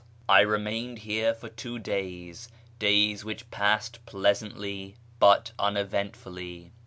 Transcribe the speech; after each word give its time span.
I 0.27 0.39
remained 0.41 0.97
here 0.97 1.31
for 1.31 1.47
two 1.47 1.77
days— 1.77 2.49
days 2.79 3.23
which 3.23 3.51
passed 3.51 4.03
pleasantly 4.07 4.95
but 5.19 5.51
uneventfully. 5.59 6.71